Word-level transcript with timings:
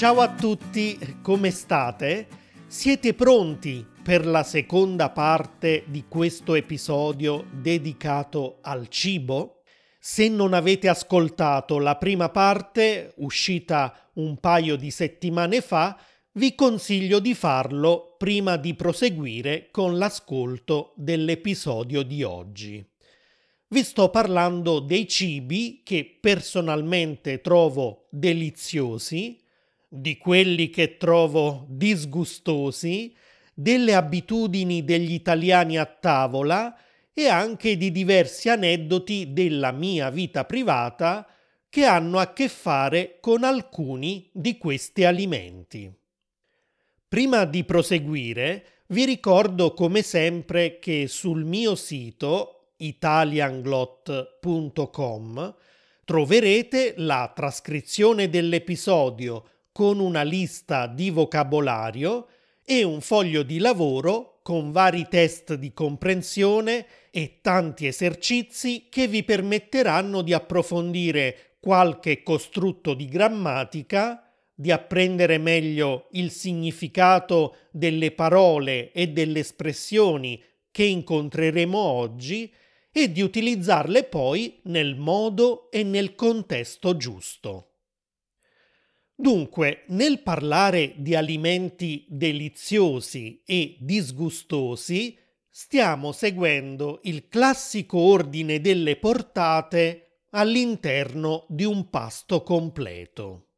Ciao 0.00 0.20
a 0.20 0.34
tutti, 0.34 0.98
come 1.20 1.50
state? 1.50 2.26
Siete 2.66 3.12
pronti 3.12 3.86
per 4.02 4.24
la 4.24 4.42
seconda 4.42 5.10
parte 5.10 5.84
di 5.88 6.06
questo 6.08 6.54
episodio 6.54 7.44
dedicato 7.52 8.60
al 8.62 8.88
cibo? 8.88 9.60
Se 9.98 10.26
non 10.30 10.54
avete 10.54 10.88
ascoltato 10.88 11.78
la 11.78 11.96
prima 11.96 12.30
parte, 12.30 13.12
uscita 13.16 14.10
un 14.14 14.38
paio 14.38 14.76
di 14.76 14.90
settimane 14.90 15.60
fa, 15.60 16.00
vi 16.32 16.54
consiglio 16.54 17.18
di 17.18 17.34
farlo 17.34 18.14
prima 18.16 18.56
di 18.56 18.72
proseguire 18.72 19.68
con 19.70 19.98
l'ascolto 19.98 20.94
dell'episodio 20.96 22.02
di 22.02 22.22
oggi. 22.22 22.82
Vi 23.68 23.82
sto 23.82 24.08
parlando 24.08 24.80
dei 24.80 25.06
cibi 25.06 25.82
che 25.84 26.16
personalmente 26.18 27.42
trovo 27.42 28.06
deliziosi, 28.08 29.48
di 29.92 30.18
quelli 30.18 30.70
che 30.70 30.96
trovo 30.96 31.66
disgustosi, 31.68 33.12
delle 33.52 33.94
abitudini 33.94 34.84
degli 34.84 35.12
italiani 35.12 35.78
a 35.78 35.84
tavola 35.84 36.78
e 37.12 37.26
anche 37.26 37.76
di 37.76 37.90
diversi 37.90 38.48
aneddoti 38.48 39.32
della 39.32 39.72
mia 39.72 40.08
vita 40.10 40.44
privata 40.44 41.26
che 41.68 41.84
hanno 41.84 42.20
a 42.20 42.32
che 42.32 42.48
fare 42.48 43.18
con 43.20 43.42
alcuni 43.42 44.30
di 44.32 44.56
questi 44.58 45.02
alimenti. 45.04 45.92
Prima 47.08 47.44
di 47.44 47.64
proseguire, 47.64 48.84
vi 48.86 49.04
ricordo 49.04 49.74
come 49.74 50.02
sempre 50.02 50.78
che 50.78 51.08
sul 51.08 51.44
mio 51.44 51.74
sito 51.74 52.74
italianglot.com 52.76 55.56
troverete 56.04 56.94
la 56.98 57.32
trascrizione 57.34 58.30
dell'episodio 58.30 59.44
con 59.72 60.00
una 60.00 60.22
lista 60.22 60.86
di 60.86 61.10
vocabolario 61.10 62.26
e 62.64 62.82
un 62.82 63.00
foglio 63.00 63.42
di 63.42 63.58
lavoro 63.58 64.40
con 64.42 64.72
vari 64.72 65.06
test 65.08 65.54
di 65.54 65.72
comprensione 65.72 66.86
e 67.10 67.38
tanti 67.40 67.86
esercizi 67.86 68.86
che 68.88 69.06
vi 69.06 69.22
permetteranno 69.22 70.22
di 70.22 70.32
approfondire 70.32 71.56
qualche 71.60 72.22
costrutto 72.22 72.94
di 72.94 73.06
grammatica, 73.06 74.24
di 74.54 74.70
apprendere 74.70 75.38
meglio 75.38 76.08
il 76.12 76.30
significato 76.30 77.56
delle 77.70 78.12
parole 78.12 78.92
e 78.92 79.08
delle 79.08 79.40
espressioni 79.40 80.42
che 80.70 80.84
incontreremo 80.84 81.78
oggi 81.78 82.52
e 82.92 83.12
di 83.12 83.20
utilizzarle 83.22 84.04
poi 84.04 84.60
nel 84.64 84.96
modo 84.96 85.70
e 85.70 85.82
nel 85.82 86.14
contesto 86.14 86.96
giusto. 86.96 87.69
Dunque, 89.20 89.84
nel 89.88 90.22
parlare 90.22 90.94
di 90.96 91.14
alimenti 91.14 92.06
deliziosi 92.08 93.42
e 93.44 93.76
disgustosi, 93.78 95.14
stiamo 95.46 96.10
seguendo 96.12 97.00
il 97.02 97.28
classico 97.28 97.98
ordine 97.98 98.62
delle 98.62 98.96
portate 98.96 100.22
all'interno 100.30 101.44
di 101.50 101.64
un 101.64 101.90
pasto 101.90 102.42
completo. 102.42 103.48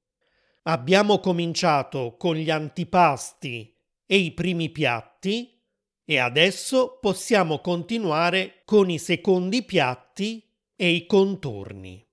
Abbiamo 0.62 1.20
cominciato 1.20 2.16
con 2.16 2.34
gli 2.34 2.50
antipasti 2.50 3.72
e 4.05 4.16
i 4.16 4.33
primi 4.33 4.68
piatti 4.68 5.62
e 6.05 6.18
adesso 6.18 6.98
possiamo 7.00 7.60
continuare 7.60 8.62
con 8.64 8.90
i 8.90 8.98
secondi 8.98 9.62
piatti 9.62 10.42
e 10.74 10.90
i 10.90 11.06
contorni. 11.06 12.05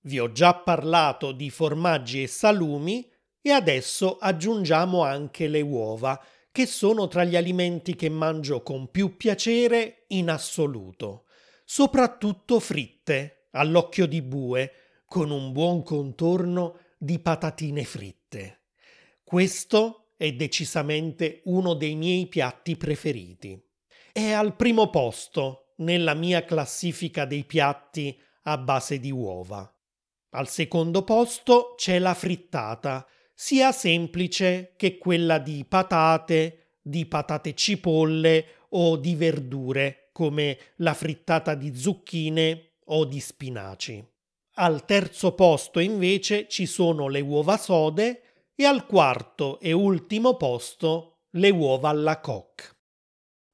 Vi 0.00 0.18
ho 0.18 0.30
già 0.32 0.54
parlato 0.54 1.32
di 1.32 1.50
formaggi 1.50 2.22
e 2.22 2.26
salumi 2.26 3.10
e 3.40 3.50
adesso 3.50 4.16
aggiungiamo 4.18 5.02
anche 5.02 5.48
le 5.48 5.60
uova, 5.60 6.22
che 6.50 6.66
sono 6.66 7.08
tra 7.08 7.24
gli 7.24 7.36
alimenti 7.36 7.94
che 7.94 8.08
mangio 8.08 8.62
con 8.62 8.90
più 8.90 9.16
piacere 9.16 10.04
in 10.08 10.30
assoluto, 10.30 11.24
soprattutto 11.64 12.58
fritte, 12.60 13.48
all'occhio 13.52 14.06
di 14.06 14.22
bue, 14.22 14.72
con 15.06 15.30
un 15.30 15.52
buon 15.52 15.82
contorno 15.82 16.78
di 16.98 17.18
patatine 17.18 17.84
fritte. 17.84 18.62
Questo 19.24 20.12
è 20.16 20.32
decisamente 20.32 21.42
uno 21.44 21.74
dei 21.74 21.94
miei 21.94 22.26
piatti 22.26 22.76
preferiti. 22.76 23.62
È 24.12 24.32
al 24.32 24.56
primo 24.56 24.90
posto 24.90 25.74
nella 25.76 26.14
mia 26.14 26.44
classifica 26.44 27.24
dei 27.24 27.44
piatti 27.44 28.18
a 28.42 28.58
base 28.58 28.98
di 28.98 29.12
uova. 29.12 29.72
Al 30.30 30.48
secondo 30.48 31.04
posto 31.04 31.74
c'è 31.76 31.98
la 31.98 32.14
frittata, 32.14 33.06
sia 33.32 33.72
semplice 33.72 34.74
che 34.76 34.98
quella 34.98 35.38
di 35.38 35.64
patate, 35.66 36.78
di 36.82 37.06
patate 37.06 37.54
cipolle 37.54 38.66
o 38.70 38.96
di 38.96 39.14
verdure, 39.14 40.10
come 40.12 40.58
la 40.76 40.92
frittata 40.92 41.54
di 41.54 41.74
zucchine 41.74 42.78
o 42.86 43.04
di 43.04 43.20
spinaci. 43.20 44.04
Al 44.54 44.84
terzo 44.84 45.34
posto 45.34 45.78
invece 45.78 46.48
ci 46.48 46.66
sono 46.66 47.08
le 47.08 47.20
uova 47.20 47.56
sode 47.56 48.22
e 48.54 48.64
al 48.64 48.86
quarto 48.86 49.60
e 49.60 49.72
ultimo 49.72 50.36
posto 50.36 51.20
le 51.32 51.50
uova 51.50 51.90
alla 51.90 52.20
coque. 52.20 52.64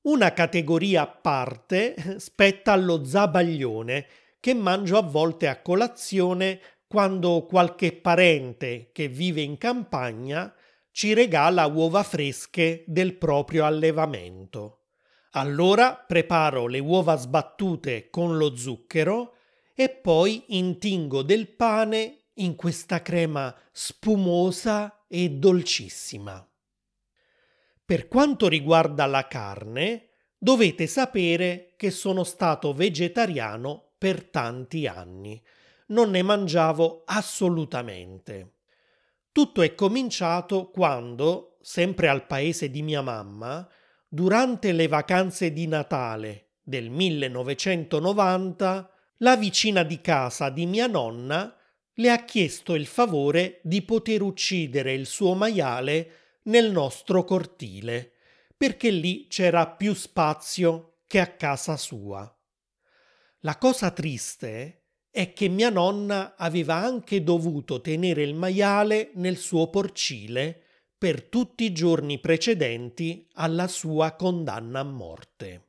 Una 0.06 0.32
categoria 0.32 1.02
a 1.02 1.06
parte 1.06 2.18
spetta 2.18 2.72
allo 2.72 3.04
zabaglione, 3.04 4.06
che 4.44 4.53
mangio 4.53 4.99
a 4.99 5.00
volte 5.00 5.49
a 5.49 5.62
colazione 5.62 6.60
quando 6.87 7.47
qualche 7.47 7.94
parente 7.94 8.91
che 8.93 9.09
vive 9.09 9.41
in 9.41 9.56
campagna 9.56 10.55
ci 10.91 11.15
regala 11.15 11.65
uova 11.65 12.03
fresche 12.03 12.84
del 12.87 13.16
proprio 13.16 13.65
allevamento. 13.65 14.81
Allora 15.31 15.94
preparo 15.94 16.66
le 16.66 16.78
uova 16.78 17.16
sbattute 17.16 18.10
con 18.10 18.37
lo 18.37 18.55
zucchero 18.55 19.37
e 19.75 19.88
poi 19.88 20.44
intingo 20.49 21.22
del 21.22 21.49
pane 21.49 22.25
in 22.34 22.55
questa 22.55 23.00
crema 23.00 23.56
spumosa 23.72 25.06
e 25.09 25.31
dolcissima. 25.31 26.47
Per 27.82 28.09
quanto 28.09 28.49
riguarda 28.49 29.06
la 29.06 29.26
carne, 29.26 30.11
dovete 30.37 30.87
sapere 30.87 31.72
che 31.78 31.91
sono 31.91 32.25
stato 32.25 32.75
vegetariano 32.75 33.94
per 34.04 34.25
tanti 34.25 34.87
anni. 34.87 35.42
Non 35.87 36.10
ne 36.10 36.20
mangiavo 36.20 37.04
assolutamente. 37.06 38.56
Tutto 39.32 39.62
è 39.62 39.75
cominciato 39.75 40.69
quando, 40.69 41.56
sempre 41.62 42.09
al 42.09 42.26
paese 42.26 42.69
di 42.69 42.82
mia 42.82 43.00
mamma, 43.00 43.66
durante 44.06 44.72
le 44.72 44.88
vacanze 44.88 45.54
di 45.54 45.66
Natale 45.66 46.48
del 46.62 46.91
1990, 46.91 48.91
la 49.16 49.37
vicina 49.37 49.82
di 49.84 49.98
casa 50.03 50.50
di 50.50 50.66
mia 50.66 50.87
nonna 50.87 51.56
le 51.94 52.10
ha 52.10 52.26
chiesto 52.26 52.75
il 52.75 52.84
favore 52.84 53.60
di 53.62 53.81
poter 53.81 54.20
uccidere 54.20 54.93
il 54.93 55.06
suo 55.06 55.32
maiale 55.32 56.10
nel 56.43 56.70
nostro 56.70 57.25
cortile, 57.25 58.12
perché 58.54 58.91
lì 58.91 59.28
c'era 59.28 59.66
più 59.66 59.94
spazio 59.94 60.97
che 61.06 61.20
a 61.20 61.28
casa 61.28 61.78
sua. 61.78 62.33
La 63.44 63.59
cosa 63.59 63.91
triste 63.91 64.84
è 65.10 65.34
che 65.34 65.49
mia 65.49 65.69
nonna 65.69 66.34
aveva 66.34 66.77
anche 66.77 67.22
dovuto 67.22 67.82
tenere 67.82 68.22
il 68.22 68.34
maiale 68.34 69.10
nel 69.16 69.37
suo 69.37 69.69
porcile 69.69 70.62
per 70.97 71.25
tutti 71.25 71.65
i 71.65 71.72
giorni 71.72 72.19
precedenti 72.21 73.28
alla 73.34 73.69
sua 73.69 74.12
condanna 74.12 74.81
a 74.81 74.84
morte. 74.84 75.69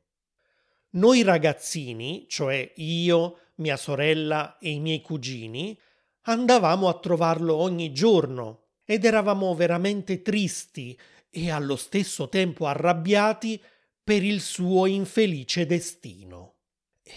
Noi 0.92 1.22
ragazzini, 1.22 2.24
cioè 2.30 2.72
io, 2.76 3.40
mia 3.56 3.76
sorella 3.76 4.56
e 4.56 4.70
i 4.70 4.80
miei 4.80 5.02
cugini, 5.02 5.78
andavamo 6.22 6.88
a 6.88 6.98
trovarlo 6.98 7.56
ogni 7.56 7.92
giorno 7.92 8.68
ed 8.86 9.04
eravamo 9.04 9.54
veramente 9.54 10.22
tristi 10.22 10.98
e 11.28 11.50
allo 11.50 11.76
stesso 11.76 12.30
tempo 12.30 12.66
arrabbiati 12.66 13.62
per 14.02 14.24
il 14.24 14.40
suo 14.40 14.86
infelice 14.86 15.66
destino. 15.66 16.25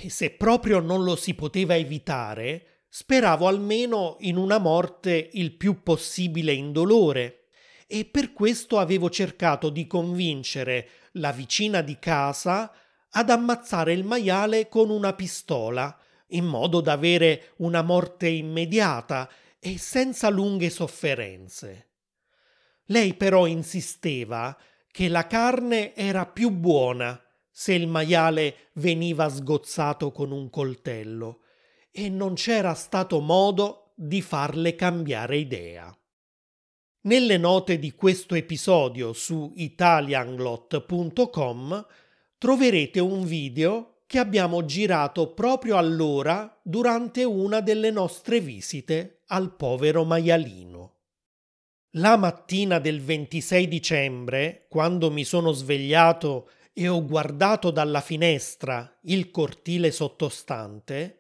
Se 0.08 0.30
proprio 0.32 0.80
non 0.80 1.04
lo 1.04 1.16
si 1.16 1.34
poteva 1.34 1.76
evitare, 1.76 2.84
speravo 2.88 3.48
almeno 3.48 4.16
in 4.20 4.38
una 4.38 4.58
morte 4.58 5.30
il 5.34 5.54
più 5.54 5.84
possibile 5.84 6.54
indolore 6.54 7.48
e 7.86 8.06
per 8.06 8.34
questo 8.34 8.78
avevo 8.78 9.10
cercato 9.10 9.70
di 9.70 9.88
convincere 9.88 10.90
la 11.14 11.32
vicina 11.32 11.82
di 11.82 11.98
casa 12.00 12.72
ad 13.12 13.30
ammazzare 13.30 13.94
il 13.94 14.04
maiale 14.04 14.70
con 14.70 14.90
una 14.90 15.14
pistola, 15.14 15.98
in 16.28 16.46
modo 16.46 16.82
da 16.82 16.94
avere 16.94 17.54
una 17.58 17.82
morte 17.82 18.28
immediata 18.28 19.30
e 19.60 19.78
senza 19.78 20.30
lunghe 20.30 20.70
sofferenze. 20.70 21.88
Lei 22.86 23.16
però 23.16 23.48
insisteva 23.48 24.56
che 24.92 25.08
la 25.08 25.28
carne 25.28 25.96
era 25.96 26.26
più 26.26 26.52
buona 26.52 27.22
se 27.60 27.74
il 27.74 27.88
maiale 27.88 28.70
veniva 28.76 29.28
sgozzato 29.28 30.14
con 30.14 30.32
un 30.32 30.50
coltello 30.50 31.42
e 31.92 32.08
non 32.08 32.36
c'era 32.36 32.74
stato 32.74 33.20
modo 33.20 33.92
di 33.96 34.22
farle 34.22 34.76
cambiare 34.76 35.36
idea. 35.36 35.94
Nelle 37.02 37.38
note 37.38 37.78
di 37.78 37.92
questo 37.92 38.36
episodio 38.36 39.12
su 39.12 39.52
italianglot.com 39.58 41.86
troverete 42.38 43.02
un 43.02 43.26
video 43.26 44.04
che 44.08 44.20
abbiamo 44.20 44.64
girato 44.64 45.34
proprio 45.34 45.76
allora 45.76 46.58
durante 46.64 47.26
una 47.26 47.60
delle 47.60 47.92
nostre 47.92 48.40
visite 48.40 49.24
al 49.26 49.54
povero 49.54 50.06
maialino. 50.06 50.94
La 51.94 52.16
mattina 52.16 52.80
del 52.80 53.02
26 53.02 53.68
dicembre, 53.68 54.68
quando 54.70 55.12
mi 55.12 55.26
sono 55.26 55.52
svegliato 55.52 56.52
e 56.74 56.88
ho 56.88 57.06
guardato 57.06 57.72
dalla 57.72 58.02
finestra 58.02 58.98
il 59.04 59.32
cortile 59.32 59.92
sottostante, 59.92 61.20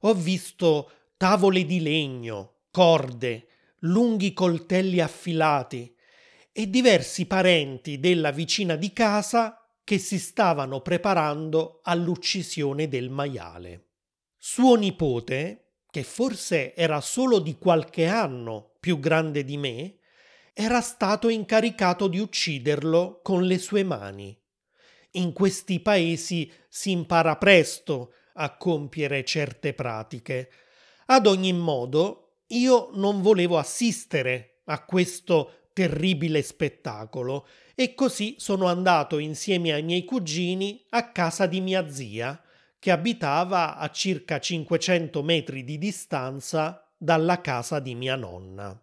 ho 0.00 0.14
visto 0.14 0.90
tavole 1.16 1.64
di 1.64 1.80
legno, 1.80 2.54
corde, 2.70 3.46
lunghi 3.80 4.32
coltelli 4.32 5.00
affilati 5.00 5.94
e 6.52 6.68
diversi 6.68 7.26
parenti 7.26 8.00
della 8.00 8.30
vicina 8.30 8.76
di 8.76 8.92
casa 8.92 9.64
che 9.84 9.98
si 9.98 10.18
stavano 10.18 10.80
preparando 10.80 11.80
all'uccisione 11.82 12.88
del 12.88 13.10
maiale. 13.10 13.86
Suo 14.36 14.74
nipote, 14.74 15.76
che 15.90 16.02
forse 16.02 16.74
era 16.74 17.00
solo 17.00 17.38
di 17.38 17.56
qualche 17.56 18.06
anno 18.06 18.74
più 18.80 19.00
grande 19.00 19.44
di 19.44 19.56
me, 19.56 19.98
era 20.52 20.80
stato 20.80 21.28
incaricato 21.28 22.06
di 22.08 22.18
ucciderlo 22.18 23.20
con 23.22 23.44
le 23.44 23.58
sue 23.58 23.82
mani. 23.82 24.37
In 25.18 25.32
questi 25.32 25.80
paesi 25.80 26.48
si 26.68 26.92
impara 26.92 27.36
presto 27.36 28.12
a 28.34 28.56
compiere 28.56 29.24
certe 29.24 29.74
pratiche. 29.74 30.48
Ad 31.06 31.26
ogni 31.26 31.52
modo, 31.52 32.42
io 32.48 32.90
non 32.92 33.20
volevo 33.20 33.58
assistere 33.58 34.60
a 34.66 34.84
questo 34.84 35.70
terribile 35.72 36.40
spettacolo 36.42 37.48
e 37.74 37.94
così 37.94 38.36
sono 38.38 38.66
andato 38.66 39.18
insieme 39.18 39.72
ai 39.72 39.82
miei 39.82 40.04
cugini 40.04 40.84
a 40.90 41.10
casa 41.10 41.46
di 41.46 41.60
mia 41.60 41.90
zia, 41.90 42.40
che 42.78 42.92
abitava 42.92 43.76
a 43.76 43.90
circa 43.90 44.38
500 44.38 45.20
metri 45.24 45.64
di 45.64 45.78
distanza 45.78 46.88
dalla 46.96 47.40
casa 47.40 47.80
di 47.80 47.96
mia 47.96 48.14
nonna. 48.14 48.80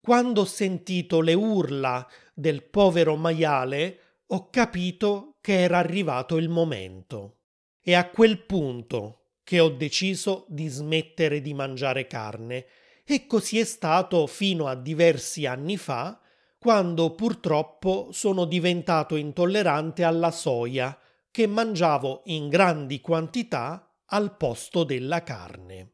Quando 0.00 0.42
ho 0.42 0.44
sentito 0.44 1.20
le 1.20 1.34
urla 1.34 2.06
del 2.32 2.62
povero 2.62 3.16
maiale, 3.16 3.98
ho 4.28 4.48
capito 4.50 5.35
che 5.46 5.60
era 5.60 5.78
arrivato 5.78 6.38
il 6.38 6.48
momento. 6.48 7.36
E 7.80 7.94
a 7.94 8.10
quel 8.10 8.44
punto 8.46 9.36
che 9.44 9.60
ho 9.60 9.68
deciso 9.68 10.44
di 10.48 10.66
smettere 10.66 11.40
di 11.40 11.54
mangiare 11.54 12.08
carne 12.08 12.66
e 13.04 13.28
così 13.28 13.60
è 13.60 13.64
stato 13.64 14.26
fino 14.26 14.66
a 14.66 14.74
diversi 14.74 15.46
anni 15.46 15.76
fa, 15.76 16.20
quando 16.58 17.14
purtroppo 17.14 18.08
sono 18.10 18.44
diventato 18.44 19.14
intollerante 19.14 20.02
alla 20.02 20.32
soia, 20.32 20.98
che 21.30 21.46
mangiavo 21.46 22.22
in 22.24 22.48
grandi 22.48 23.00
quantità 23.00 23.88
al 24.06 24.36
posto 24.36 24.82
della 24.82 25.22
carne. 25.22 25.92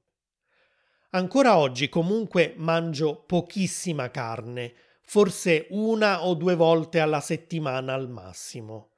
Ancora 1.10 1.58
oggi 1.58 1.90
comunque 1.90 2.54
mangio 2.56 3.22
pochissima 3.26 4.10
carne, 4.10 4.72
forse 5.02 5.66
una 5.68 6.24
o 6.24 6.32
due 6.36 6.54
volte 6.54 7.00
alla 7.00 7.20
settimana 7.20 7.92
al 7.92 8.08
massimo. 8.08 8.91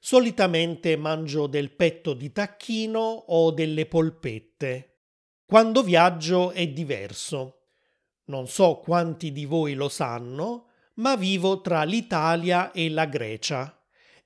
Solitamente 0.00 0.96
mangio 0.96 1.46
del 1.46 1.70
petto 1.70 2.14
di 2.14 2.32
tacchino 2.32 3.00
o 3.00 3.52
delle 3.52 3.86
polpette. 3.86 5.02
Quando 5.44 5.82
viaggio 5.82 6.50
è 6.50 6.66
diverso. 6.66 7.66
Non 8.24 8.48
so 8.48 8.78
quanti 8.78 9.30
di 9.30 9.44
voi 9.44 9.74
lo 9.74 9.88
sanno, 9.88 10.70
ma 10.94 11.14
vivo 11.16 11.60
tra 11.60 11.84
l'Italia 11.84 12.72
e 12.72 12.90
la 12.90 13.04
Grecia 13.04 13.74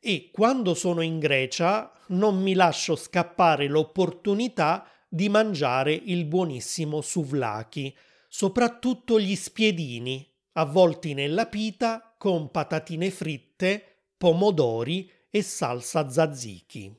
e 0.07 0.29
quando 0.31 0.75
sono 0.75 1.01
in 1.01 1.19
Grecia 1.19 1.91
non 2.09 2.39
mi 2.43 2.53
lascio 2.53 2.95
scappare 2.95 3.69
l'opportunità 3.69 4.87
di 5.09 5.31
mangiare 5.31 5.95
il 5.95 6.27
buonissimo 6.27 7.01
souvlaki, 7.01 7.97
soprattutto 8.29 9.19
gli 9.19 9.35
spiedini, 9.35 10.31
avvolti 10.53 11.15
nella 11.15 11.47
pita 11.47 12.15
con 12.19 12.51
patatine 12.51 13.11
fritte, 13.11 14.03
pomodori 14.19 15.11
e 15.35 15.43
salsa 15.43 16.05
tzatziki. 16.05 16.97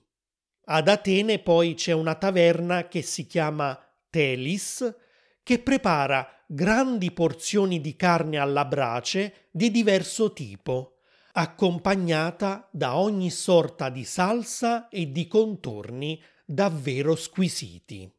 Ad 0.65 0.89
Atene 0.89 1.39
poi 1.39 1.73
c'è 1.73 1.93
una 1.93 2.15
taverna 2.15 2.89
che 2.89 3.01
si 3.01 3.27
chiama 3.27 3.79
Telis, 4.09 4.93
che 5.41 5.59
prepara 5.59 6.43
grandi 6.45 7.11
porzioni 7.11 7.79
di 7.79 7.95
carne 7.95 8.35
alla 8.37 8.65
brace 8.65 9.47
di 9.51 9.71
diverso 9.71 10.33
tipo, 10.33 10.97
accompagnata 11.31 12.67
da 12.73 12.97
ogni 12.97 13.29
sorta 13.29 13.87
di 13.87 14.03
salsa 14.03 14.89
e 14.89 15.13
di 15.13 15.27
contorni 15.27 16.21
davvero 16.43 17.15
squisiti. 17.15 18.11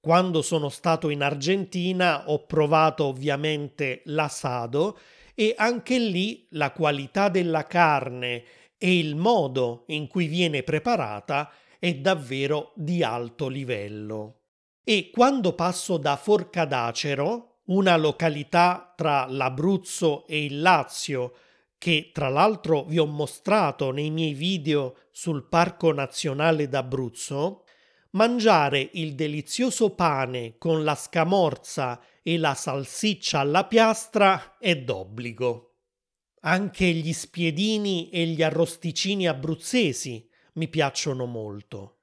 Quando 0.00 0.40
sono 0.40 0.70
stato 0.70 1.10
in 1.10 1.22
Argentina 1.22 2.30
ho 2.30 2.46
provato 2.46 3.04
ovviamente 3.04 4.00
l'asado 4.06 4.98
e 5.34 5.54
anche 5.58 5.98
lì 5.98 6.46
la 6.52 6.70
qualità 6.70 7.28
della 7.28 7.66
carne 7.66 8.44
e 8.78 8.98
il 8.98 9.16
modo 9.16 9.84
in 9.88 10.06
cui 10.06 10.26
viene 10.26 10.62
preparata 10.62 11.50
è 11.78 11.94
davvero 11.94 12.72
di 12.74 13.02
alto 13.02 13.48
livello. 13.48 14.40
E 14.82 15.10
quando 15.10 15.54
passo 15.54 15.96
da 15.96 16.16
Forcadacero, 16.16 17.60
una 17.66 17.96
località 17.96 18.92
tra 18.94 19.26
l'Abruzzo 19.26 20.26
e 20.26 20.44
il 20.44 20.60
Lazio, 20.60 21.34
che 21.78 22.10
tra 22.12 22.28
l'altro 22.28 22.84
vi 22.84 22.98
ho 22.98 23.06
mostrato 23.06 23.90
nei 23.90 24.10
miei 24.10 24.34
video 24.34 24.96
sul 25.10 25.46
Parco 25.48 25.92
Nazionale 25.92 26.68
d'Abruzzo, 26.68 27.64
mangiare 28.10 28.90
il 28.94 29.14
delizioso 29.14 29.90
pane 29.90 30.56
con 30.58 30.84
la 30.84 30.94
scamorza 30.94 32.00
e 32.22 32.38
la 32.38 32.54
salsiccia 32.54 33.40
alla 33.40 33.64
piastra 33.64 34.56
è 34.58 34.76
d'obbligo. 34.76 35.73
Anche 36.46 36.84
gli 36.84 37.14
spiedini 37.14 38.10
e 38.10 38.26
gli 38.26 38.42
arrosticini 38.42 39.26
abruzzesi 39.26 40.28
mi 40.54 40.68
piacciono 40.68 41.24
molto. 41.24 42.00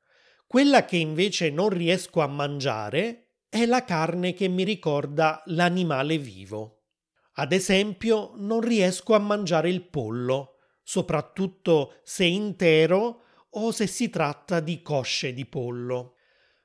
Quella 0.47 0.83
che 0.83 0.97
invece 0.97 1.51
non 1.51 1.69
riesco 1.69 2.21
a 2.21 2.27
mangiare 2.27 3.35
è 3.47 3.67
la 3.67 3.83
carne 3.83 4.33
che 4.33 4.47
mi 4.47 4.63
ricorda 4.63 5.43
l'animale 5.45 6.17
vivo. 6.17 6.85
Ad 7.33 7.51
esempio, 7.51 8.31
non 8.37 8.61
riesco 8.61 9.13
a 9.13 9.19
mangiare 9.19 9.69
il 9.69 9.87
pollo, 9.87 10.55
soprattutto 10.81 11.99
se 12.03 12.25
intero 12.25 13.21
o 13.51 13.71
se 13.71 13.85
si 13.85 14.09
tratta 14.09 14.59
di 14.59 14.81
cosce 14.81 15.33
di 15.33 15.45
pollo. 15.45 16.15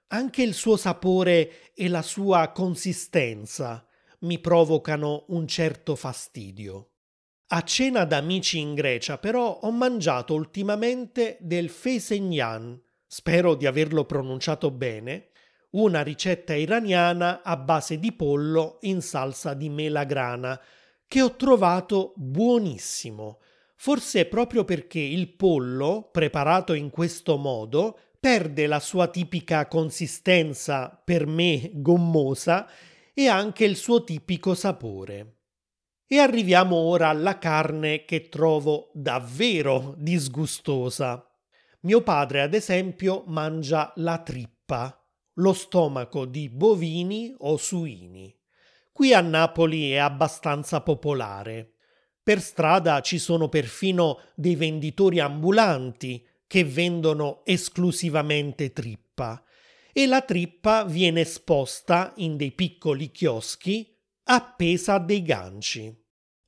Anche 0.08 0.42
il 0.42 0.54
suo 0.54 0.78
sapore 0.78 1.74
e 1.74 1.88
la 1.88 2.02
sua 2.02 2.52
consistenza 2.52 3.86
mi 4.20 4.38
provocano 4.38 5.26
un 5.28 5.46
certo 5.46 5.94
fastidio. 5.94 6.92
A 7.48 7.62
cena 7.62 8.04
d'amici 8.04 8.58
in 8.58 8.74
Grecia, 8.74 9.18
però, 9.18 9.60
ho 9.62 9.70
mangiato 9.70 10.34
ultimamente 10.34 11.36
del 11.40 11.68
fesenyan, 11.68 12.80
spero 13.06 13.54
di 13.54 13.66
averlo 13.66 14.04
pronunciato 14.04 14.72
bene, 14.72 15.28
una 15.70 16.02
ricetta 16.02 16.54
iraniana 16.54 17.42
a 17.42 17.56
base 17.56 18.00
di 18.00 18.12
pollo 18.12 18.78
in 18.80 19.00
salsa 19.00 19.54
di 19.54 19.68
melagrana 19.68 20.60
che 21.06 21.22
ho 21.22 21.36
trovato 21.36 22.14
buonissimo. 22.16 23.38
Forse 23.76 24.26
proprio 24.26 24.64
perché 24.64 24.98
il 24.98 25.28
pollo, 25.28 26.08
preparato 26.10 26.72
in 26.72 26.90
questo 26.90 27.36
modo, 27.36 27.96
perde 28.18 28.66
la 28.66 28.80
sua 28.80 29.06
tipica 29.06 29.68
consistenza, 29.68 31.00
per 31.04 31.26
me 31.26 31.70
gommosa, 31.74 32.68
e 33.14 33.28
anche 33.28 33.64
il 33.64 33.76
suo 33.76 34.02
tipico 34.02 34.54
sapore. 34.54 35.35
E 36.08 36.18
arriviamo 36.18 36.76
ora 36.76 37.08
alla 37.08 37.36
carne 37.38 38.04
che 38.04 38.28
trovo 38.28 38.90
davvero 38.94 39.94
disgustosa. 39.98 41.28
Mio 41.80 42.02
padre, 42.02 42.42
ad 42.42 42.54
esempio, 42.54 43.24
mangia 43.26 43.92
la 43.96 44.18
trippa, 44.22 45.04
lo 45.34 45.52
stomaco 45.52 46.24
di 46.24 46.48
bovini 46.48 47.34
o 47.38 47.56
suini. 47.56 48.32
Qui 48.92 49.12
a 49.12 49.20
Napoli 49.20 49.90
è 49.90 49.96
abbastanza 49.96 50.80
popolare. 50.80 51.72
Per 52.22 52.40
strada 52.40 53.00
ci 53.00 53.18
sono 53.18 53.48
perfino 53.48 54.20
dei 54.36 54.54
venditori 54.54 55.18
ambulanti 55.18 56.24
che 56.46 56.64
vendono 56.64 57.42
esclusivamente 57.44 58.72
trippa 58.72 59.42
e 59.92 60.06
la 60.06 60.22
trippa 60.22 60.84
viene 60.84 61.22
esposta 61.22 62.12
in 62.16 62.36
dei 62.36 62.52
piccoli 62.52 63.10
chioschi 63.10 63.95
appesa 64.28 64.94
a 64.94 64.98
dei 64.98 65.22
ganci. 65.22 65.94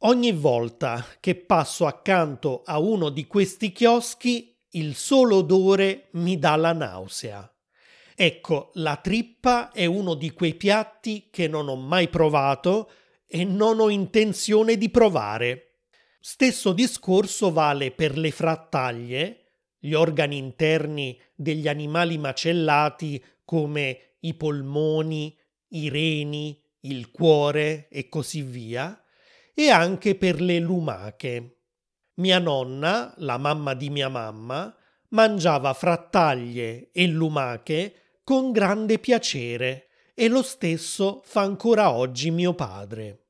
Ogni 0.03 0.33
volta 0.33 1.05
che 1.21 1.37
passo 1.37 1.87
accanto 1.87 2.63
a 2.65 2.79
uno 2.79 3.09
di 3.09 3.27
questi 3.27 3.73
chioschi 3.73 4.57
il 4.71 4.95
solo 4.97 5.37
odore 5.37 6.09
mi 6.13 6.39
dà 6.39 6.57
la 6.57 6.73
nausea. 6.73 7.51
Ecco, 8.17 8.71
la 8.75 8.97
trippa 8.97 9.71
è 9.71 9.85
uno 9.85 10.15
di 10.15 10.33
quei 10.33 10.55
piatti 10.55 11.29
che 11.31 11.47
non 11.47 11.69
ho 11.69 11.77
mai 11.77 12.09
provato 12.09 12.91
e 13.27 13.45
non 13.45 13.79
ho 13.79 13.89
intenzione 13.91 14.77
di 14.77 14.91
provare. 14.91 15.83
Stesso 16.19 16.73
discorso 16.73 17.53
vale 17.53 17.93
per 17.93 18.19
le 18.19 18.33
frattaglie, 18.33 19.45
gli 19.79 19.93
organi 19.93 20.37
interni 20.37 21.19
degli 21.35 21.69
animali 21.69 22.19
macellati 22.19 23.25
come 23.45 24.17
i 24.21 24.35
polmoni, 24.35 25.37
i 25.69 25.89
reni, 25.89 26.61
il 26.81 27.11
cuore 27.11 27.89
e 27.89 28.09
così 28.09 28.43
via, 28.43 29.03
e 29.55 29.71
anche 29.71 30.15
per 30.15 30.41
le 30.41 30.59
lumache. 30.59 31.63
Mia 32.15 32.39
nonna, 32.39 33.15
la 33.19 33.39
mamma 33.39 33.75
di 33.75 33.91
mia 33.91 34.09
mamma, 34.09 34.75
mangiava 35.11 35.73
frattaglie 35.73 36.91
e 36.93 37.07
lumache 37.07 38.21
con 38.23 38.53
grande 38.53 38.99
piacere 38.99 39.89
e 40.15 40.29
lo 40.29 40.43
stesso 40.43 41.23
fa 41.25 41.43
ancora 41.43 41.93
oggi 41.93 42.31
mio 42.31 42.55
padre. 42.55 43.27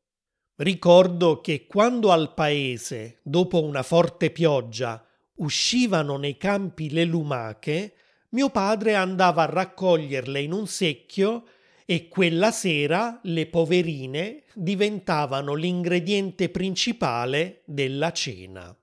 Ricordo 0.57 1.41
che 1.41 1.67
quando 1.67 2.11
al 2.11 2.35
paese, 2.35 3.21
dopo 3.23 3.63
una 3.63 3.83
forte 3.83 4.31
pioggia, 4.31 5.07
uscivano 5.37 6.17
nei 6.17 6.37
campi 6.37 6.91
le 6.91 7.05
lumache, 7.05 7.95
mio 8.31 8.51
padre 8.51 8.95
andava 8.95 9.45
a 9.45 9.51
raccoglierle 9.51 10.41
in 10.41 10.53
un 10.53 10.67
secchio 10.67 11.45
e 11.91 12.07
quella 12.09 12.51
sera 12.51 13.19
le 13.23 13.47
poverine 13.47 14.45
diventavano 14.53 15.55
l'ingrediente 15.55 16.51
principale 16.51 17.63
della 17.65 18.13
cena. 18.13 18.79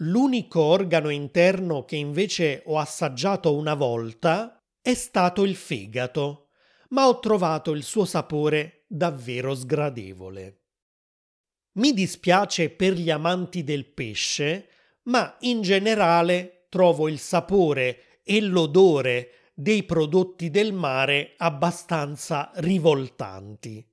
L'unico 0.00 0.60
organo 0.60 1.08
interno 1.08 1.86
che 1.86 1.96
invece 1.96 2.62
ho 2.66 2.76
assaggiato 2.78 3.56
una 3.56 3.72
volta 3.72 4.62
è 4.82 4.92
stato 4.92 5.42
il 5.42 5.56
fegato, 5.56 6.48
ma 6.90 7.08
ho 7.08 7.18
trovato 7.18 7.70
il 7.70 7.82
suo 7.82 8.04
sapore 8.04 8.84
davvero 8.86 9.54
sgradevole. 9.54 10.64
Mi 11.78 11.94
dispiace 11.94 12.68
per 12.68 12.92
gli 12.92 13.08
amanti 13.08 13.64
del 13.64 13.86
pesce, 13.86 14.68
ma 15.04 15.34
in 15.40 15.62
generale 15.62 16.66
trovo 16.68 17.08
il 17.08 17.18
sapore 17.18 18.20
e 18.22 18.42
l'odore 18.42 19.47
dei 19.60 19.82
prodotti 19.82 20.50
del 20.50 20.72
mare 20.72 21.34
abbastanza 21.36 22.52
rivoltanti. 22.58 23.84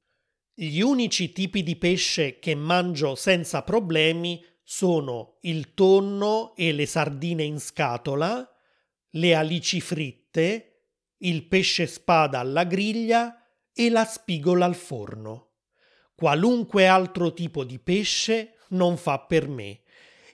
Gli 0.54 0.80
unici 0.80 1.32
tipi 1.32 1.64
di 1.64 1.76
pesce 1.76 2.38
che 2.38 2.54
mangio 2.54 3.16
senza 3.16 3.64
problemi 3.64 4.46
sono 4.62 5.38
il 5.42 5.74
tonno 5.74 6.56
e 6.56 6.72
le 6.72 6.86
sardine 6.86 7.42
in 7.42 7.60
scatola, 7.60 8.48
le 9.10 9.34
alici 9.34 9.82
fritte, 9.82 10.84
il 11.18 11.48
pesce 11.48 11.88
spada 11.88 12.42
alla 12.42 12.66
griglia 12.66 13.44
e 13.74 13.90
la 13.90 14.06
spigola 14.06 14.66
al 14.66 14.76
forno. 14.76 15.54
Qualunque 16.14 16.86
altro 16.86 17.34
tipo 17.34 17.64
di 17.64 17.80
pesce 17.80 18.58
non 18.70 18.98
fa 18.98 19.18
per 19.18 19.48
me. 19.48 19.82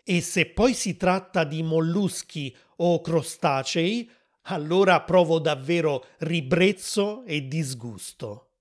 E 0.04 0.20
se 0.20 0.48
poi 0.48 0.74
si 0.74 0.98
tratta 0.98 1.46
di 1.46 1.64
molluschi 1.64 2.54
o 2.78 3.00
crostacei, 3.00 4.20
allora 4.44 5.02
provo 5.02 5.40
davvero 5.40 6.06
ribrezzo 6.20 7.24
e 7.26 7.48
disgusto. 7.48 8.52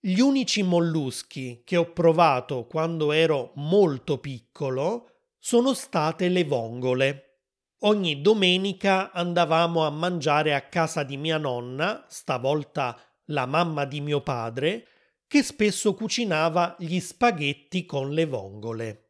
Gli 0.00 0.20
unici 0.20 0.62
molluschi 0.62 1.62
che 1.64 1.76
ho 1.76 1.92
provato 1.92 2.66
quando 2.66 3.12
ero 3.12 3.52
molto 3.56 4.18
piccolo 4.18 5.10
sono 5.38 5.72
state 5.74 6.28
le 6.28 6.44
vongole. 6.44 7.38
Ogni 7.80 8.20
domenica 8.20 9.12
andavamo 9.12 9.84
a 9.84 9.90
mangiare 9.90 10.54
a 10.54 10.68
casa 10.68 11.02
di 11.02 11.16
mia 11.16 11.38
nonna, 11.38 12.04
stavolta 12.08 12.98
la 13.26 13.46
mamma 13.46 13.84
di 13.84 14.00
mio 14.00 14.20
padre, 14.20 14.86
che 15.26 15.42
spesso 15.42 15.94
cucinava 15.94 16.76
gli 16.78 17.00
spaghetti 17.00 17.84
con 17.84 18.10
le 18.10 18.26
vongole. 18.26 19.08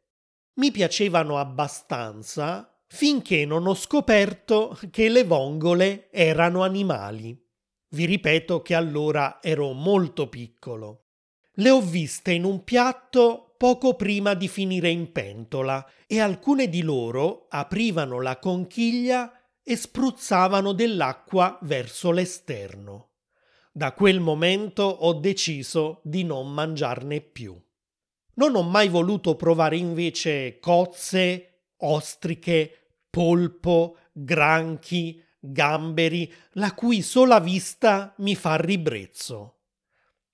Mi 0.55 0.71
piacevano 0.71 1.37
abbastanza 1.37 2.74
finché 2.95 3.43
non 3.43 3.67
ho 3.67 3.73
scoperto 3.73 4.79
che 4.89 5.09
le 5.09 5.25
vongole 5.25 6.09
erano 6.11 6.63
animali. 6.63 7.37
Vi 7.89 8.05
ripeto 8.05 8.61
che 8.61 8.73
allora 8.73 9.39
ero 9.41 9.73
molto 9.73 10.29
piccolo. 10.29 11.07
Le 11.55 11.69
ho 11.69 11.81
viste 11.81 12.31
in 12.31 12.45
un 12.45 12.63
piatto 12.63 13.53
poco 13.57 13.95
prima 13.95 14.33
di 14.33 14.47
finire 14.47 14.89
in 14.89 15.11
pentola 15.11 15.85
e 16.07 16.21
alcune 16.21 16.69
di 16.69 16.83
loro 16.83 17.47
aprivano 17.49 18.21
la 18.21 18.39
conchiglia 18.39 19.29
e 19.61 19.75
spruzzavano 19.75 20.71
dell'acqua 20.71 21.59
verso 21.63 22.11
l'esterno. 22.11 23.09
Da 23.73 23.91
quel 23.91 24.21
momento 24.21 24.83
ho 24.83 25.13
deciso 25.15 25.99
di 26.05 26.23
non 26.23 26.49
mangiarne 26.49 27.19
più. 27.19 27.61
Non 28.35 28.55
ho 28.55 28.63
mai 28.63 28.87
voluto 28.87 29.35
provare 29.35 29.75
invece 29.75 30.59
cozze, 30.59 31.55
ostriche, 31.79 32.84
polpo, 33.15 33.95
granchi, 34.11 35.23
gamberi, 35.39 36.29
la 36.55 36.73
cui 36.73 37.01
sola 37.01 37.39
vista 37.39 38.13
mi 38.17 38.35
fa 38.35 38.57
ribrezzo. 38.57 39.59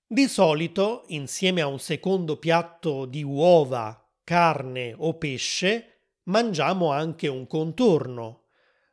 Di 0.04 0.26
solito, 0.26 1.04
insieme 1.06 1.60
a 1.60 1.68
un 1.68 1.78
secondo 1.78 2.38
piatto 2.38 3.04
di 3.04 3.22
uova, 3.22 4.04
carne 4.24 4.96
o 4.98 5.14
pesce, 5.14 5.98
mangiamo 6.24 6.90
anche 6.90 7.28
un 7.28 7.46
contorno. 7.46 8.46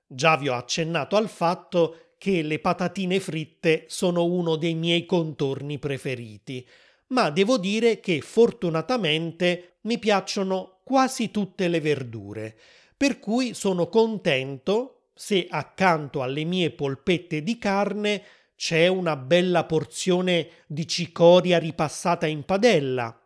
Già 0.05 0.37
vi 0.37 0.49
ho 0.49 0.53
accennato 0.53 1.15
al 1.15 1.27
fatto 1.27 2.11
che 2.19 2.43
le 2.43 2.59
patatine 2.59 3.19
fritte 3.19 3.85
sono 3.87 4.23
uno 4.23 4.55
dei 4.55 4.75
miei 4.75 5.07
contorni 5.07 5.79
preferiti, 5.79 6.63
ma 7.07 7.31
devo 7.31 7.57
dire 7.57 7.99
che 7.99 8.21
fortunatamente 8.21 9.77
mi 9.81 9.97
piacciono 9.97 10.81
quasi 10.83 11.31
tutte 11.31 11.67
le 11.67 11.79
verdure, 11.79 12.55
per 12.99 13.19
cui 13.19 13.53
sono 13.53 13.87
contento 13.87 15.11
se 15.13 15.47
accanto 15.49 16.21
alle 16.21 16.43
mie 16.43 16.69
polpette 16.69 17.41
di 17.41 17.57
carne 17.57 18.21
c'è 18.57 18.87
una 18.87 19.15
bella 19.15 19.63
porzione 19.63 20.49
di 20.67 20.85
cicoria 20.85 21.59
ripassata 21.59 22.27
in 22.27 22.43
padella 22.43 23.17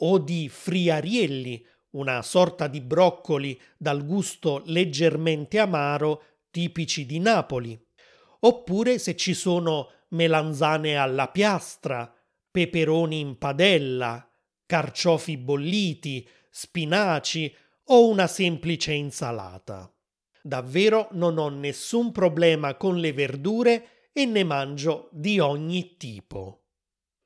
o 0.00 0.18
di 0.18 0.50
friarielli, 0.50 1.64
una 1.92 2.20
sorta 2.20 2.66
di 2.66 2.82
broccoli 2.82 3.58
dal 3.78 4.04
gusto 4.04 4.60
leggermente 4.66 5.58
amaro 5.58 6.24
tipici 6.50 7.06
di 7.06 7.18
Napoli, 7.18 7.82
oppure 8.40 8.98
se 8.98 9.16
ci 9.16 9.32
sono 9.32 9.88
melanzane 10.08 10.96
alla 10.96 11.28
piastra, 11.28 12.14
peperoni 12.50 13.18
in 13.18 13.38
padella, 13.38 14.30
carciofi 14.66 15.38
bolliti, 15.38 16.28
spinaci 16.50 17.56
o 17.92 18.08
una 18.08 18.26
semplice 18.26 18.92
insalata. 18.92 19.94
Davvero 20.42 21.08
non 21.12 21.36
ho 21.36 21.50
nessun 21.50 22.10
problema 22.10 22.76
con 22.76 22.96
le 22.96 23.12
verdure 23.12 24.08
e 24.12 24.24
ne 24.24 24.44
mangio 24.44 25.10
di 25.12 25.38
ogni 25.38 25.96
tipo. 25.98 26.68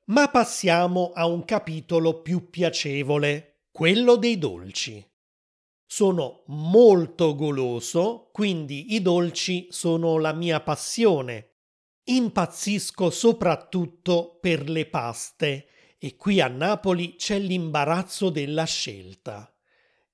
Ma 0.06 0.28
passiamo 0.28 1.12
a 1.14 1.26
un 1.26 1.44
capitolo 1.44 2.20
più 2.20 2.50
piacevole, 2.50 3.66
quello 3.70 4.16
dei 4.16 4.38
dolci. 4.38 5.04
Sono 5.87 6.42
molto 6.46 7.37
goloso, 7.37 8.30
quindi 8.32 8.94
i 8.94 9.02
dolci 9.02 9.68
sono 9.70 10.18
la 10.18 10.32
mia 10.32 10.61
passione. 10.61 11.58
Impazzisco 12.02 13.11
soprattutto 13.11 14.38
per 14.40 14.68
le 14.68 14.87
paste 14.87 15.68
e 15.96 16.16
qui 16.16 16.40
a 16.40 16.49
Napoli 16.49 17.14
c'è 17.14 17.38
l'imbarazzo 17.38 18.30
della 18.30 18.64
scelta. 18.64 19.49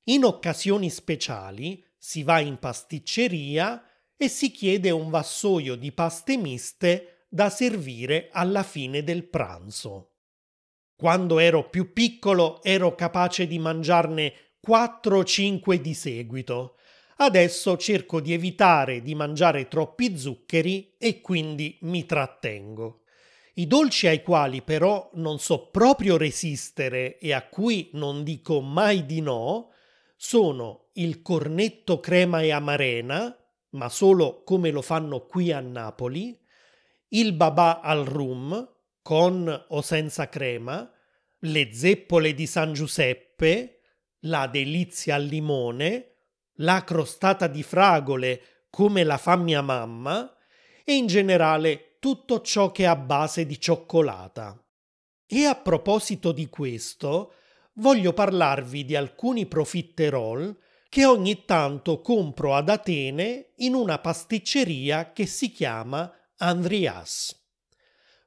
In 0.07 0.25
occasioni 0.25 0.91
speciali 0.91 1.85
si 1.97 2.25
va 2.25 2.41
in 2.41 2.59
pasticceria 2.59 3.85
e 4.17 4.29
si 4.29 4.51
chiede 4.51 4.91
un 4.91 5.11
vassoio 5.11 5.77
di 5.77 5.93
paste 5.93 6.37
miste 6.37 7.27
da 7.29 7.49
servire 7.49 8.29
alla 8.33 8.65
fine 8.65 9.05
del 9.05 9.29
pranzo. 9.29 10.15
Quando 10.97 11.39
ero 11.39 11.69
più 11.69 11.93
piccolo 11.93 12.63
ero 12.65 12.97
capace 12.97 13.47
di 13.47 13.61
mangiarne 13.61 14.35
4 14.61 15.19
o 15.19 15.25
5 15.25 15.81
di 15.81 15.95
seguito. 15.95 16.77
Adesso 17.17 17.77
cerco 17.77 18.21
di 18.21 18.33
evitare 18.33 19.03
di 19.03 19.15
mangiare 19.15 19.69
troppi 19.69 20.17
zuccheri 20.19 20.95
e 20.99 21.21
quindi 21.21 21.79
mi 21.83 22.07
trattengo. 22.07 23.03
I 23.55 23.67
dolci 23.69 24.09
ai 24.09 24.23
quali 24.23 24.63
però 24.63 25.11
non 25.15 25.39
so 25.39 25.69
proprio 25.71 26.17
resistere 26.17 27.19
e 27.19 27.33
a 27.33 27.47
cui 27.47 27.91
non 27.93 28.25
dico 28.25 28.61
mai 28.61 29.07
di 29.07 29.21
no 29.21 29.71
sono 30.25 30.91
il 30.93 31.21
cornetto 31.21 31.99
crema 31.99 32.43
e 32.43 32.53
amarena, 32.53 33.37
ma 33.71 33.89
solo 33.89 34.45
come 34.45 34.71
lo 34.71 34.81
fanno 34.81 35.27
qui 35.27 35.51
a 35.51 35.59
Napoli, 35.59 36.41
il 37.09 37.33
babà 37.33 37.81
al 37.81 38.05
rum, 38.05 38.73
con 39.03 39.65
o 39.69 39.83
senza 39.83 40.29
crema, 40.29 40.89
le 41.41 41.75
zeppole 41.75 42.35
di 42.35 42.47
San 42.47 42.73
Giuseppe, 42.73 43.81
la 44.21 44.47
delizia 44.47 45.17
al 45.17 45.25
limone, 45.25 46.13
la 46.59 46.85
crostata 46.85 47.49
di 47.49 47.65
fragole 47.65 48.67
come 48.71 49.03
la 49.03 49.19
fa 49.19 49.35
mia 49.35 49.61
mamma 49.61 50.33
e 50.85 50.95
in 50.95 51.09
generale 51.09 51.97
tutto 51.99 52.43
ciò 52.43 52.71
che 52.71 52.85
è 52.85 52.87
a 52.87 52.95
base 52.95 53.45
di 53.45 53.59
cioccolata. 53.59 54.57
E 55.27 55.45
a 55.47 55.57
proposito 55.57 56.31
di 56.31 56.49
questo, 56.49 57.35
voglio 57.75 58.13
parlarvi 58.13 58.85
di 58.85 58.97
alcuni 58.97 59.47
profiterol 59.47 60.57
che 60.89 61.07
ogni 61.07 61.45
tanto 61.47 62.01
compro 62.01 62.55
ad 62.55 62.69
Atene 62.69 63.53
in 63.57 63.75
una 63.75 63.99
pasticceria 63.99 65.13
che 65.13 65.25
si 65.25 65.51
chiama 65.51 66.13
Andrias. 66.37 67.35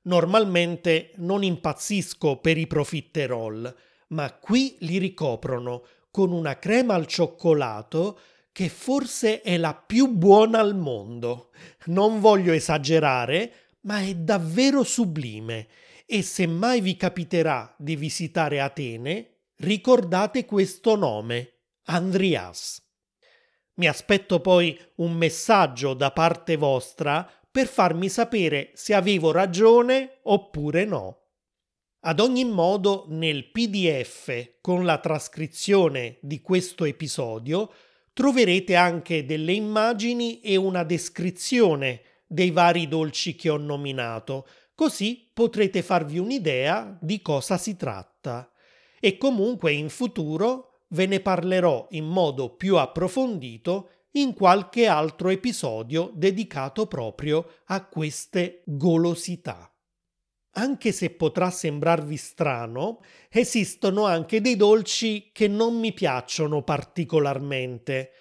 Normalmente 0.04 1.12
non 1.18 1.44
impazzisco 1.44 2.38
per 2.38 2.58
i 2.58 2.66
profiterol, 2.66 3.76
ma 4.10 4.34
qui 4.34 4.78
li 4.80 4.98
ricoprono 4.98 5.86
con 6.10 6.32
una 6.32 6.58
crema 6.58 6.96
al 6.96 7.06
cioccolato 7.06 8.20
che 8.52 8.70
forse 8.70 9.42
è 9.42 9.58
la 9.58 9.76
più 9.76 10.08
buona 10.08 10.60
al 10.60 10.76
mondo. 10.76 11.52
Non 11.86 12.20
voglio 12.20 12.54
esagerare, 12.54 13.52
ma 13.82 14.00
è 14.00 14.16
davvero 14.16 14.84
sublime 14.84 15.68
e 16.06 16.22
se 16.22 16.48
mai 16.48 16.82
vi 16.82 16.96
capiterà 16.96 17.74
di 17.78 17.96
visitare 17.96 18.62
Atene, 18.62 19.35
ricordate 19.58 20.46
questo 20.46 20.96
nome, 20.96 21.62
Andrias. 21.86 22.82
Mi 23.76 23.88
aspetto 23.88 24.40
poi 24.40 24.80
un 24.96 25.14
messaggio 25.14 25.94
da 25.94 26.12
parte 26.12 26.56
vostra 26.56 27.30
per 27.50 27.68
farmi 27.68 28.10
sapere 28.10 28.72
se 28.74 28.94
avevo 28.94 29.32
ragione 29.32 30.20
oppure 30.24 30.86
no. 30.86 31.20
Ad 32.02 32.20
ogni 32.20 32.46
modo, 32.46 33.06
nel 33.10 33.50
PDF 33.50 34.58
con 34.62 34.86
la 34.86 35.00
trascrizione 35.00 36.18
di 36.22 36.42
questo 36.42 36.86
episodio 36.86 37.72
troverete 38.14 38.76
anche 38.76 39.26
delle 39.26 39.54
immagini 39.54 40.40
e 40.42 40.56
una 40.56 40.84
descrizione 40.84 42.02
dei 42.28 42.52
vari 42.52 42.88
dolci 42.88 43.36
che 43.36 43.50
ho 43.50 43.58
nominato, 43.58 44.48
così 44.74 45.30
potrete 45.34 45.82
farvi 45.82 46.18
un'idea 46.18 46.98
di 47.02 47.22
cosa 47.22 47.58
si 47.58 47.76
tratta. 47.76 48.50
E 49.00 49.18
comunque 49.18 49.72
in 49.74 49.90
futuro 49.90 50.82
ve 50.90 51.06
ne 51.06 51.20
parlerò 51.20 51.88
in 51.92 52.06
modo 52.06 52.56
più 52.56 52.78
approfondito 52.78 53.90
in 54.12 54.34
qualche 54.34 54.88
altro 54.88 55.30
episodio 55.30 56.12
dedicato 56.14 56.88
proprio 56.88 57.62
a 57.66 57.86
queste 57.86 58.64
golosità. 58.66 59.70
Anche 60.58 60.94
se 60.94 61.10
potrà 61.10 61.50
sembrarvi 61.50 62.16
strano, 62.16 63.02
esistono 63.30 64.06
anche 64.06 64.40
dei 64.40 64.56
dolci 64.56 65.32
che 65.34 65.50
non 65.50 65.78
mi 65.78 65.92
piacciono 65.92 66.64
particolarmente, 66.64 68.12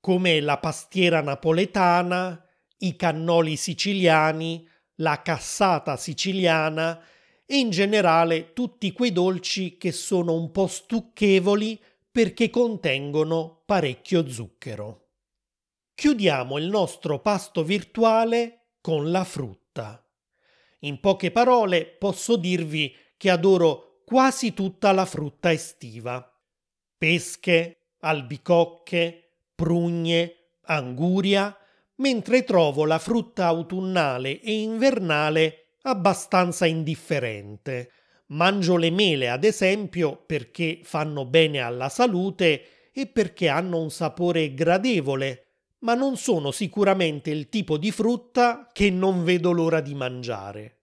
come 0.00 0.40
la 0.40 0.58
pastiera 0.58 1.20
napoletana, 1.20 2.44
i 2.78 2.96
cannoli 2.96 3.54
siciliani, 3.54 4.68
la 4.96 5.22
cassata 5.22 5.96
siciliana 5.96 7.00
e 7.46 7.56
in 7.58 7.70
generale 7.70 8.52
tutti 8.52 8.92
quei 8.92 9.12
dolci 9.12 9.76
che 9.76 9.92
sono 9.92 10.34
un 10.34 10.50
po' 10.50 10.66
stucchevoli 10.66 11.80
perché 12.10 12.48
contengono 12.48 13.62
parecchio 13.66 14.28
zucchero. 14.28 15.08
Chiudiamo 15.94 16.58
il 16.58 16.68
nostro 16.68 17.20
pasto 17.20 17.62
virtuale 17.62 18.76
con 18.80 19.10
la 19.10 19.24
frutta. 19.24 20.04
In 20.80 21.00
poche 21.00 21.30
parole 21.30 21.86
posso 21.86 22.36
dirvi 22.36 22.94
che 23.16 23.30
adoro 23.30 24.02
quasi 24.04 24.52
tutta 24.54 24.92
la 24.92 25.04
frutta 25.04 25.52
estiva. 25.52 26.30
Pesche, 26.96 27.94
albicocche, 28.00 29.30
prugne, 29.54 30.36
anguria, 30.62 31.56
mentre 31.96 32.44
trovo 32.44 32.84
la 32.84 32.98
frutta 32.98 33.46
autunnale 33.46 34.40
e 34.40 34.60
invernale 34.60 35.63
abbastanza 35.86 36.66
indifferente. 36.66 37.90
Mangio 38.26 38.76
le 38.76 38.90
mele, 38.90 39.28
ad 39.28 39.44
esempio, 39.44 40.16
perché 40.24 40.80
fanno 40.82 41.24
bene 41.26 41.60
alla 41.60 41.88
salute 41.88 42.90
e 42.92 43.06
perché 43.06 43.48
hanno 43.48 43.80
un 43.80 43.90
sapore 43.90 44.54
gradevole, 44.54 45.46
ma 45.80 45.94
non 45.94 46.16
sono 46.16 46.50
sicuramente 46.50 47.30
il 47.30 47.48
tipo 47.48 47.76
di 47.76 47.90
frutta 47.90 48.70
che 48.72 48.88
non 48.90 49.24
vedo 49.24 49.52
l'ora 49.52 49.80
di 49.80 49.94
mangiare. 49.94 50.78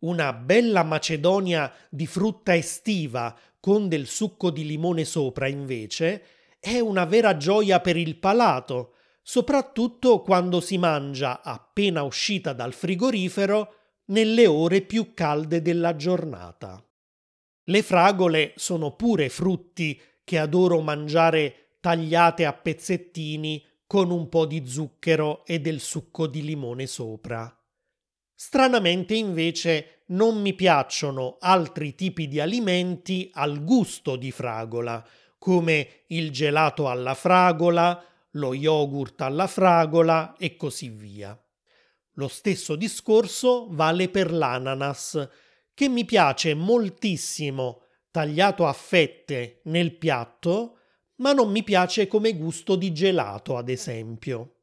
Una 0.00 0.32
bella 0.32 0.84
macedonia 0.84 1.72
di 1.88 2.06
frutta 2.06 2.54
estiva 2.54 3.36
con 3.58 3.88
del 3.88 4.06
succo 4.06 4.50
di 4.50 4.66
limone 4.66 5.04
sopra, 5.04 5.48
invece, 5.48 6.22
è 6.60 6.78
una 6.78 7.04
vera 7.04 7.36
gioia 7.36 7.80
per 7.80 7.96
il 7.96 8.16
palato, 8.16 8.94
soprattutto 9.22 10.20
quando 10.20 10.60
si 10.60 10.78
mangia 10.78 11.42
appena 11.42 12.02
uscita 12.02 12.52
dal 12.52 12.74
frigorifero 12.74 13.74
nelle 14.06 14.46
ore 14.46 14.82
più 14.82 15.14
calde 15.14 15.62
della 15.62 15.96
giornata. 15.96 16.84
Le 17.64 17.82
fragole 17.82 18.52
sono 18.56 18.94
pure 18.94 19.28
frutti 19.28 20.00
che 20.22 20.38
adoro 20.38 20.80
mangiare 20.80 21.76
tagliate 21.80 22.44
a 22.44 22.52
pezzettini 22.52 23.64
con 23.86 24.10
un 24.10 24.28
po' 24.28 24.46
di 24.46 24.66
zucchero 24.66 25.44
e 25.46 25.60
del 25.60 25.80
succo 25.80 26.26
di 26.26 26.42
limone 26.42 26.86
sopra. 26.86 27.54
Stranamente 28.34 29.14
invece 29.14 30.02
non 30.06 30.40
mi 30.40 30.54
piacciono 30.54 31.36
altri 31.40 31.94
tipi 31.94 32.28
di 32.28 32.40
alimenti 32.40 33.30
al 33.32 33.62
gusto 33.64 34.16
di 34.16 34.30
fragola, 34.30 35.06
come 35.38 36.04
il 36.08 36.30
gelato 36.30 36.88
alla 36.88 37.14
fragola, 37.14 38.02
lo 38.32 38.54
yogurt 38.54 39.20
alla 39.20 39.46
fragola 39.46 40.34
e 40.36 40.56
così 40.56 40.88
via. 40.88 41.38
Lo 42.14 42.28
stesso 42.28 42.76
discorso 42.76 43.66
vale 43.70 44.08
per 44.08 44.32
l'ananas, 44.32 45.28
che 45.74 45.88
mi 45.88 46.04
piace 46.04 46.54
moltissimo 46.54 47.82
tagliato 48.10 48.66
a 48.66 48.72
fette 48.72 49.60
nel 49.64 49.96
piatto, 49.96 50.78
ma 51.16 51.32
non 51.32 51.50
mi 51.50 51.64
piace 51.64 52.06
come 52.06 52.36
gusto 52.36 52.76
di 52.76 52.92
gelato, 52.92 53.56
ad 53.56 53.68
esempio. 53.68 54.60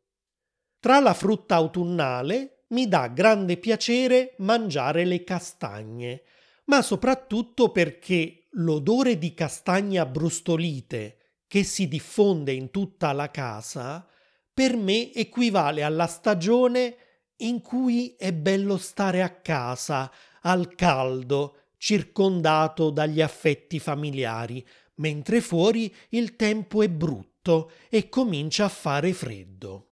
Tra 0.79 0.99
la 0.99 1.13
frutta 1.13 1.55
autunnale 1.55 2.63
mi 2.69 2.87
dà 2.87 3.07
grande 3.07 3.57
piacere 3.57 4.35
mangiare 4.37 5.03
le 5.03 5.23
castagne, 5.23 6.23
ma 6.65 6.81
soprattutto 6.81 7.71
perché 7.71 8.47
l'odore 8.51 9.17
di 9.17 9.33
castagne 9.33 9.99
abbrustolite 9.99 11.17
che 11.47 11.63
si 11.63 11.89
diffonde 11.89 12.53
in 12.53 12.71
tutta 12.71 13.11
la 13.11 13.29
casa 13.29 14.07
per 14.53 14.77
me 14.77 15.13
equivale 15.13 15.83
alla 15.83 16.07
stagione 16.07 16.95
in 17.41 17.61
cui 17.61 18.15
è 18.17 18.33
bello 18.33 18.77
stare 18.77 19.21
a 19.21 19.29
casa, 19.29 20.11
al 20.41 20.75
caldo, 20.75 21.57
circondato 21.77 22.89
dagli 22.89 23.21
affetti 23.21 23.79
familiari, 23.79 24.65
mentre 24.95 25.41
fuori 25.41 25.93
il 26.09 26.35
tempo 26.35 26.83
è 26.83 26.89
brutto 26.89 27.71
e 27.89 28.09
comincia 28.09 28.65
a 28.65 28.69
fare 28.69 29.13
freddo. 29.13 29.89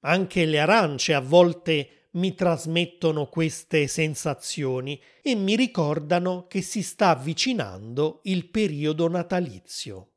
Anche 0.00 0.44
le 0.44 0.58
arance 0.60 1.14
a 1.14 1.20
volte 1.20 2.08
mi 2.12 2.34
trasmettono 2.34 3.26
queste 3.26 3.86
sensazioni 3.86 5.00
e 5.22 5.34
mi 5.34 5.56
ricordano 5.56 6.46
che 6.46 6.62
si 6.62 6.82
sta 6.82 7.08
avvicinando 7.10 8.20
il 8.24 8.48
periodo 8.48 9.08
natalizio. 9.08 10.13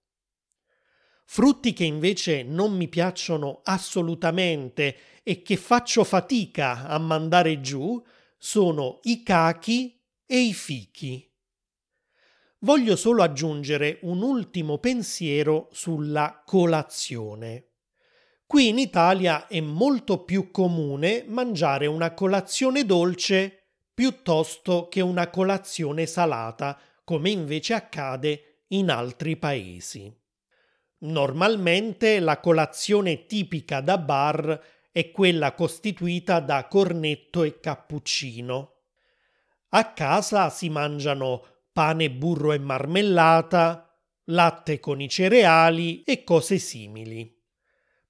Frutti 1.29 1.73
che 1.73 1.83
invece 1.83 2.43
non 2.43 2.75
mi 2.75 2.87
piacciono 2.87 3.61
assolutamente 3.63 4.97
e 5.23 5.41
che 5.41 5.57
faccio 5.57 6.03
fatica 6.03 6.87
a 6.87 6.97
mandare 6.97 7.61
giù 7.61 8.01
sono 8.37 8.99
i 9.03 9.23
cachi 9.23 10.01
e 10.25 10.39
i 10.39 10.53
fichi 10.53 11.27
voglio 12.59 12.95
solo 12.95 13.21
aggiungere 13.21 13.99
un 14.01 14.21
ultimo 14.21 14.79
pensiero 14.79 15.69
sulla 15.71 16.41
colazione. 16.45 17.65
Qui 18.47 18.69
in 18.69 18.79
Italia 18.79 19.47
è 19.47 19.59
molto 19.59 20.23
più 20.23 20.51
comune 20.51 21.25
mangiare 21.27 21.85
una 21.85 22.13
colazione 22.13 22.85
dolce 22.85 23.65
piuttosto 23.93 24.87
che 24.87 25.01
una 25.01 25.29
colazione 25.29 26.05
salata, 26.05 26.79
come 27.03 27.29
invece 27.29 27.73
accade 27.73 28.63
in 28.67 28.89
altri 28.89 29.37
paesi. 29.37 30.13
Normalmente 30.99 32.19
la 32.19 32.39
colazione 32.39 33.25
tipica 33.27 33.81
da 33.81 33.97
bar 33.97 34.59
è 34.91 35.11
quella 35.11 35.53
costituita 35.53 36.39
da 36.39 36.67
cornetto 36.67 37.43
e 37.43 37.59
cappuccino. 37.59 38.73
A 39.69 39.93
casa 39.93 40.49
si 40.49 40.69
mangiano 40.69 41.43
pane, 41.71 42.09
burro 42.09 42.53
e 42.53 42.57
marmellata, 42.57 43.95
latte 44.25 44.79
con 44.79 44.99
i 44.99 45.07
cereali 45.07 46.01
e 46.03 46.23
cose 46.23 46.57
simili. 46.57 47.31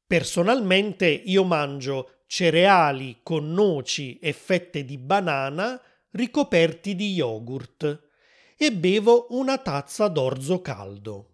Personalmente 0.06 1.08
io 1.08 1.44
mangio 1.44 2.22
cereali 2.28 3.20
con 3.22 3.52
noci 3.52 4.18
e 4.20 4.32
fette 4.32 4.86
di 4.86 4.98
banana 4.98 5.82
ricoperti 6.12 6.96
di 6.96 7.12
yogurt 7.12 8.10
e 8.58 8.72
bevo 8.72 9.28
una 9.32 9.58
tazza 9.58 10.08
d'orzo 10.08 10.62
caldo. 10.62 11.34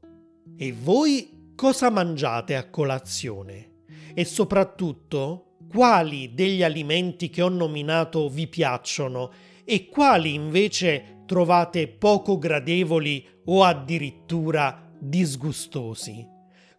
E 0.58 0.74
voi 0.74 1.43
cosa 1.56 1.90
mangiate 1.90 2.56
a 2.56 2.70
colazione? 2.70 3.84
E 4.14 4.26
soprattutto 4.26 5.58
quali 5.70 6.34
degli 6.34 6.62
alimenti 6.62 7.30
che 7.30 7.42
ho 7.42 7.50
nominato 7.50 8.30
vi 8.30 8.48
piacciono 8.48 9.32
e 9.66 9.88
quali 9.88 10.34
invece 10.34 11.24
trovate 11.26 11.88
poco 11.88 12.38
gradevoli 12.38 13.26
o 13.46 13.64
addirittura 13.64 14.92
disgustosi. 15.00 16.28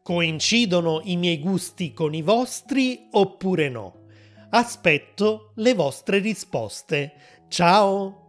Coincidono 0.02 1.00
i 1.04 1.16
miei 1.16 1.40
gusti 1.40 1.92
con 1.92 2.14
i 2.14 2.22
vostri 2.22 3.08
oppure 3.10 3.68
no? 3.68 4.02
Aspetto 4.50 5.52
le 5.56 5.74
vostre 5.74 6.18
risposte. 6.18 7.14
Ciao! 7.48 8.23